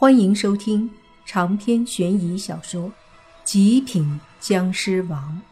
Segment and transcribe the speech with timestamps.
[0.00, 0.88] 欢迎收听
[1.26, 2.84] 长篇悬疑小说
[3.42, 5.42] 《极品僵尸王》，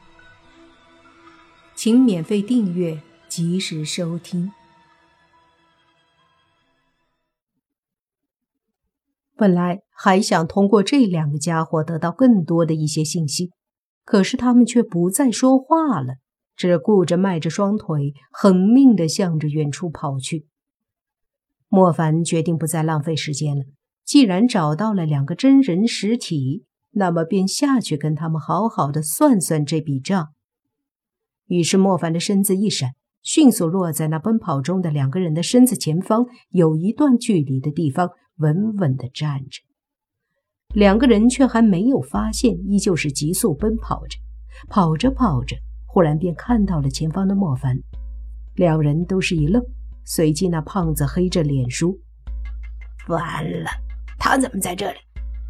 [1.75, 4.53] 请免费订阅，及时收听。
[9.35, 13.51] 本来还想通过这两个家伙得到更多的一些信息，
[14.05, 16.19] 可是他们却不再说话了，
[16.55, 20.47] 只顾着迈着双腿，狠命的向着远处跑去。
[21.67, 23.65] 莫凡决定不再浪费时间了。
[24.07, 30.29] 既然找到了两个真人实体，那么便下去跟他们好好的算算这笔账。
[31.48, 39.61] 于是莫凡的身子一闪，迅速落在那奔跑中的两个人的身子前方有一段距离的地方，稳稳的站着。
[40.73, 44.19] 两个人却还没有发现，依旧是急速奔跑着。
[44.69, 47.77] 跑着跑着，忽然便看到了前方的莫凡。
[48.55, 49.62] 两人都是一愣，
[50.05, 51.92] 随即那胖子黑着脸说
[53.09, 53.69] ：“完了。”
[54.19, 54.98] 他怎么在这里？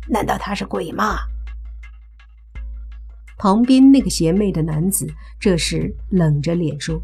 [0.08, 1.18] 难道他是鬼吗？
[3.38, 5.06] 旁边那个邪魅的男子
[5.38, 7.00] 这时冷着脸说：“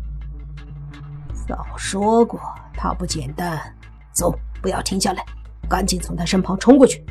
[1.46, 2.40] 早说过
[2.72, 3.60] 他不简单，
[4.12, 5.24] 走，不要停下来，
[5.68, 7.04] 赶紧从他身旁冲过去。”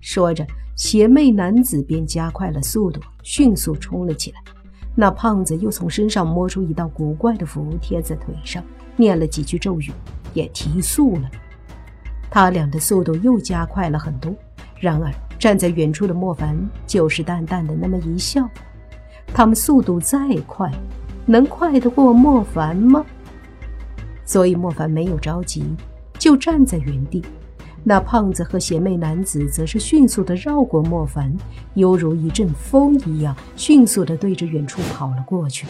[0.00, 4.42] 说着，邪魅男子便加快了速度，迅速冲了起来。
[4.94, 8.62] 那胖子又从身上摸出一道古怪的符，贴在腿上，
[8.96, 9.92] 念了几句咒语，
[10.34, 11.30] 也提速了。
[12.30, 14.34] 他俩的速度又加快了很多，
[14.78, 18.48] 然而站在远处的莫凡就是淡淡的那么一笑。
[19.28, 20.70] 他们速度再快，
[21.26, 23.04] 能快得过莫凡吗？
[24.24, 25.64] 所以莫凡没有着急，
[26.18, 27.24] 就站在原地。
[27.84, 31.34] 那胖子和邪魅男子则是迅速的绕过莫凡，
[31.74, 35.66] 犹如一阵风一样，迅速的对着远处跑了过去。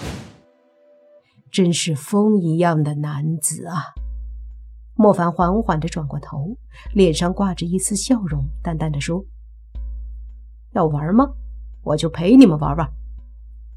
[1.52, 3.84] 真是风一样的男子啊！
[5.00, 6.56] 莫凡缓缓地转过头，
[6.92, 9.24] 脸上挂着一丝笑容，淡淡的说
[10.74, 11.24] ：“要玩吗？
[11.82, 12.90] 我就陪你们玩玩。”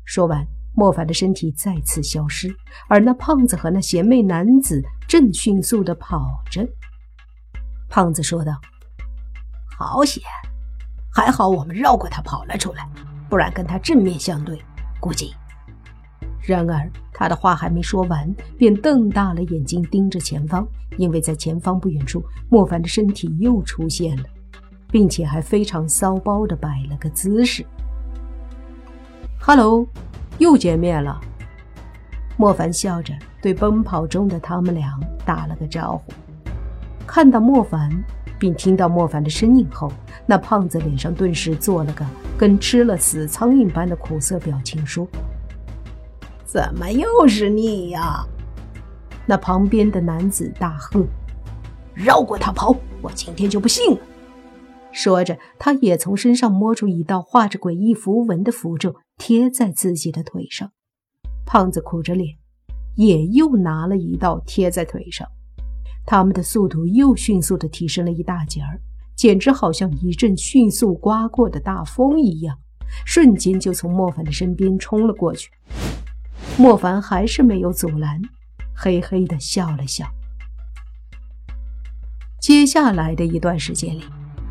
[0.04, 0.44] 说完，
[0.74, 2.52] 莫凡的身体再次消失，
[2.90, 6.68] 而那胖子和那邪魅男子正迅速地跑着。
[7.88, 8.54] 胖子说道
[9.78, 10.24] ：“好险，
[11.14, 12.90] 还好我们绕过他跑了出来，
[13.30, 14.60] 不然跟他正面相对，
[15.00, 15.36] 估计……”
[16.44, 24.24] 然而，他的话还没说完，便瞪大了眼睛盯着前方，因为在前方不远处，莫凡的身体又出现了，
[24.90, 27.64] 并且还非常骚包的摆了个姿势。
[29.40, 29.88] “Hello，
[30.40, 31.22] 又见面了。”
[32.38, 36.12] 莫凡笑着对奔跑中的他们俩打了个招呼。
[37.06, 37.92] 看到莫凡，
[38.40, 39.92] 并听到莫凡的声音后，
[40.26, 42.04] 那胖子脸上顿时做了个
[42.36, 45.08] 跟吃了死苍蝇般的苦涩表情，说。
[46.52, 48.28] 怎么又是你呀？
[49.26, 51.02] 那旁边的男子大喝
[51.96, 53.98] ：“绕过他跑，我今天就不信了！”
[54.92, 60.70] 说着，他也从身上摸出一道画着诡异符文的符咒，贴在自己的腿上。
[61.46, 62.36] 胖子苦着脸，
[62.98, 65.26] 也又拿了一道贴在腿上。
[66.06, 68.78] 他们的速度又迅速的提升了一大截儿，
[69.16, 72.58] 简直好像一阵迅速刮过的大风一样，
[73.06, 75.50] 瞬间就从莫凡的身边冲了过去。
[76.62, 78.22] 莫凡还是没有阻拦，
[78.76, 80.06] 嘿嘿的笑了笑。
[82.40, 84.04] 接下来的一段时间里，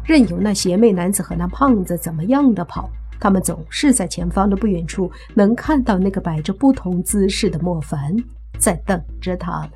[0.05, 2.91] 任由那邪魅男子和那胖子怎么样的跑，
[3.21, 8.13] 他们总是在前方的不远处能看到那个摆着不同姿势的莫凡
[8.59, 9.71] 在等着他们，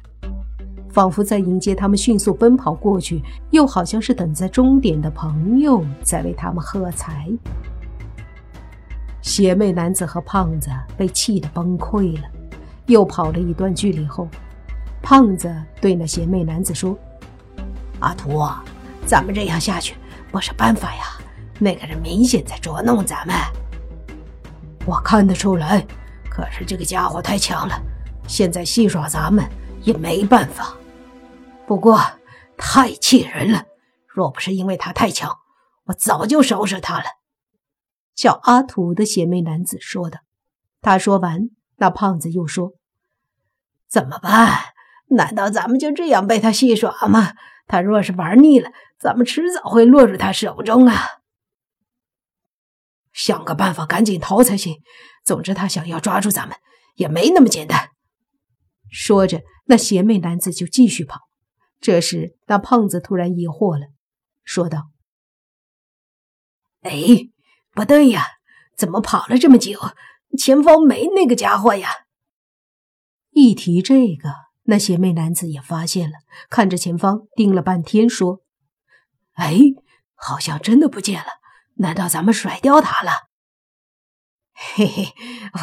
[0.91, 3.23] 仿佛在迎接他们迅速奔跑过去，
[3.53, 7.31] 又好像是等在终点的朋友在为他们喝彩。
[9.25, 12.29] 邪魅男子和胖子被气得崩溃了，
[12.87, 14.29] 又跑了一段距离后，
[15.03, 16.95] 胖子对那邪魅男子说
[18.01, 18.47] ：“阿图，
[19.07, 19.97] 咱们这样下去
[20.31, 21.05] 不是办法呀！
[21.59, 23.35] 那个人明显在捉弄咱们。
[24.85, 25.85] 我看得出来，
[26.29, 27.81] 可是这个家伙太强了，
[28.29, 29.43] 现在戏耍咱们
[29.85, 30.75] 也没办法。
[31.67, 31.99] 不过
[32.59, 33.65] 太气人了，
[34.07, 35.35] 若不是因为他太强，
[35.87, 37.05] 我早就收拾他了。”
[38.15, 40.21] 叫阿土的邪魅男子说的。
[40.81, 42.75] 他说完，那胖子又说
[43.89, 44.59] ：“怎么办？
[45.09, 47.33] 难道咱们就这样被他戏耍吗？
[47.67, 50.95] 他若是玩腻了，咱们迟早会落入他手中啊！
[53.13, 54.83] 想个办法赶紧逃才行。
[55.25, 56.57] 总之，他想要抓住咱们，
[56.97, 57.91] 也没那么简单。”
[58.91, 61.21] 说着，那邪魅男子就继续跑。
[61.81, 63.87] 这时，那胖子突然疑惑了，
[64.45, 64.91] 说道
[66.83, 67.31] ：“哎。”
[67.75, 68.25] 不对呀，
[68.77, 69.79] 怎么跑了这么久，
[70.39, 71.91] 前方没那个家伙呀？
[73.31, 74.31] 一提这个，
[74.65, 76.19] 那邪魅男子也发现了，
[76.49, 78.41] 看着前方盯了半天，说
[79.35, 79.59] ：“哎，
[80.15, 81.27] 好像真的不见了。
[81.79, 83.11] 难道咱们甩掉他了？
[84.55, 85.15] 嘿嘿，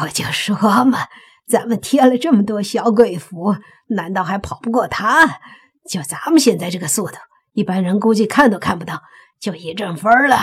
[0.02, 1.08] 我就说嘛，
[1.48, 3.56] 咱们贴了这么多小鬼符，
[3.88, 5.40] 难道还跑不过他？
[5.88, 7.16] 就咱们现在这个速度，
[7.52, 9.02] 一般人估计看都看不到，
[9.40, 10.36] 就一阵风了。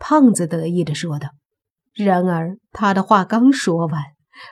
[0.00, 1.28] 胖子得意的说道。
[1.94, 4.02] 然而，他的话刚说完，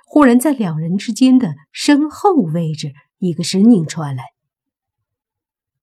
[0.06, 4.24] 忽然在两人之间的身后位置，一个声音传来：“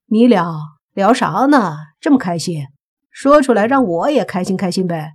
[0.08, 0.46] 你俩
[0.94, 1.76] 聊啥呢？
[2.00, 2.68] 这么开心？
[3.10, 5.14] 说出来让我也开心开心呗。”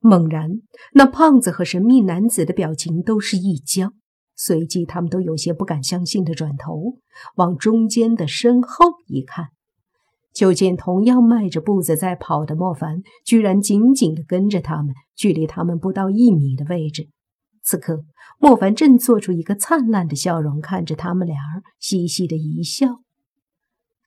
[0.00, 0.50] 猛然，
[0.92, 3.94] 那胖子和神秘男子的表情都是一僵，
[4.36, 6.98] 随即他们都有些不敢相信的转头
[7.36, 9.46] 往中间的身后一看。
[10.34, 17.08] 就见同样迈着步子在跑的莫凡，居然紧紧地跟着他们，距离他们不到一米的位置。
[17.62, 18.04] 此刻，
[18.38, 23.00] 莫凡正做出一个灿烂的笑容，看着他们俩儿，嘻嘻的一笑。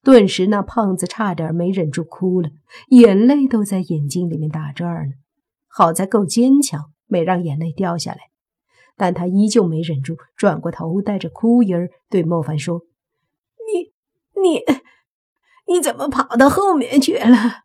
[0.04, 2.50] 顿时，那胖子差点没忍住哭了，
[2.90, 5.14] 眼泪都在眼睛里面打转呢。
[5.70, 8.20] 好在够坚强，没让眼泪掉下来。
[8.98, 12.82] 但他依旧没忍住，转过头，带着哭音儿对莫凡说
[13.66, 13.94] ：“你，
[14.42, 14.60] 你。”
[15.68, 17.64] 你怎么跑到后面去了？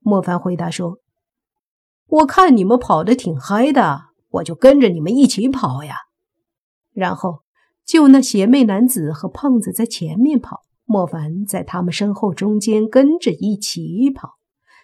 [0.00, 0.98] 莫凡回答说
[2.06, 5.96] ：“我看你们跑得挺嗨的，我就跟着你们一起跑呀。”
[6.92, 7.42] 然后，
[7.84, 14.36] 就那邪魅男子和胖子在前面跑，莫凡在他们身后中间跟着一起跑。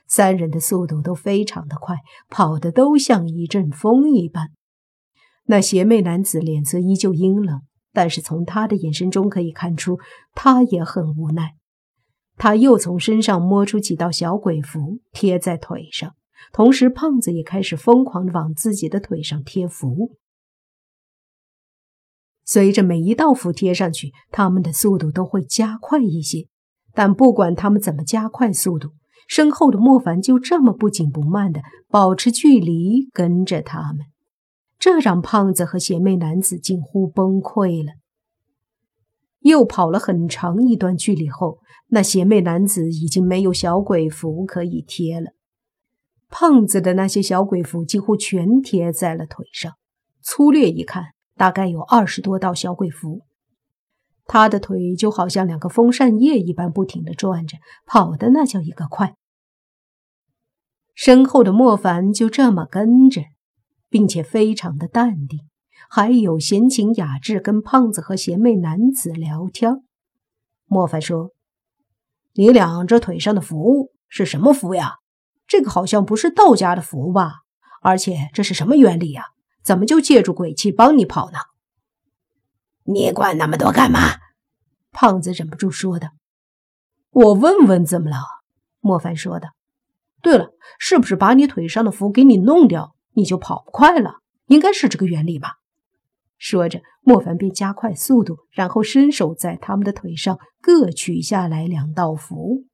[0.06, 1.96] 三人的速度都非常的快，
[2.28, 4.50] 跑的都像一阵风一般。
[5.46, 7.62] 那邪魅男子脸色依旧阴冷，
[7.92, 9.98] 但是从他的眼神中可以看出，
[10.34, 11.54] 他也很无奈。
[12.36, 16.14] 他又从身上摸出几道小鬼符，贴在腿上。
[16.52, 20.16] 同时，胖子也开始疯狂地往自己的腿上贴符。
[22.44, 26.46] 随着每一道符贴上去，他们的速度都会加快一些。
[26.92, 28.90] 但不管他们怎么加快速度，
[29.26, 34.06] 身后的莫凡就这么不紧不慢地保持距离跟着他们，
[34.78, 37.94] 这让胖子和邪魅男子近乎崩溃了。
[39.44, 41.58] 又跑了很长一段距离后，
[41.88, 45.32] 那邪魅男子已经没有小鬼符可以贴了。
[46.30, 49.74] 胖子的那些小鬼符几乎全贴在了腿上，
[50.22, 53.20] 粗略一看，大概有二十多道小鬼符。
[54.24, 59.14] 他的腿就好像两个风扇叶一般，不停地转着，跑的那叫一个快。
[60.94, 63.20] 身后的莫凡就这么跟着，
[63.90, 65.40] 并且非常的淡定。
[65.96, 69.84] 还有闲情雅致跟胖子和邪魅男子聊天。
[70.66, 71.30] 莫凡说
[72.34, 74.96] ：“你俩这腿上的符是什么符呀？
[75.46, 77.42] 这个好像不是道家的符吧？
[77.80, 79.26] 而且这是什么原理呀？
[79.62, 81.38] 怎么就借助鬼气帮你跑呢？”
[82.82, 84.00] 你管那么多干嘛？
[84.90, 86.10] 胖子忍不住说的。
[87.10, 88.16] “我问问怎么了？”
[88.82, 89.50] 莫凡说的。
[90.20, 90.50] “对了，
[90.80, 94.14] 是不是把你腿上的符给你弄掉，你就跑不快了？
[94.46, 95.58] 应该是这个原理吧？”
[96.44, 102.64] 说着，莫凡便加快速度，然后伸手在他们的腿上各取下来两道符。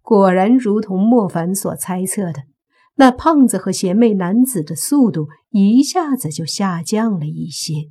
[0.00, 2.44] 果然，如同莫凡所猜测的，
[2.94, 7.90] 那胖子和邪魅男子的速度一下子就下降了一些。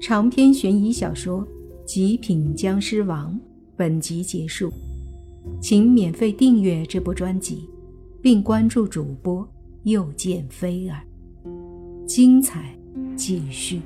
[0.00, 1.44] 长篇悬疑小说
[1.84, 3.34] 《极品僵尸王》
[3.76, 4.72] 本集结束，
[5.60, 7.68] 请免费订阅这部专辑，
[8.22, 9.44] 并关注主播
[9.82, 11.09] 又见菲儿。
[12.10, 12.76] 精彩
[13.16, 13.80] 继续。